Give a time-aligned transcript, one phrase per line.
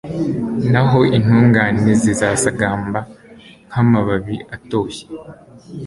[0.71, 2.99] naho intungane zizasagamba
[3.67, 5.05] nk'amababi atoshye